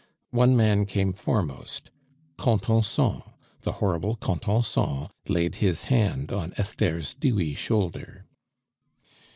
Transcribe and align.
One 0.31 0.57
man 0.57 0.87
came 0.87 1.13
foremost. 1.13 1.91
Contenson, 2.35 3.21
the 3.61 3.73
horrible 3.73 4.15
Contenson, 4.15 5.09
laid 5.29 5.53
his 5.61 5.83
hand 5.83 6.31
on 6.31 6.53
Esther's 6.57 7.13
dewy 7.13 7.53
shoulder. 7.53 8.25